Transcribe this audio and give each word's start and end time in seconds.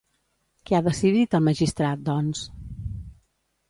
Què 0.69 0.77
ha 0.77 0.81
decidit 0.87 1.37
el 1.41 1.45
magistrat, 1.51 2.05
doncs? 2.11 2.45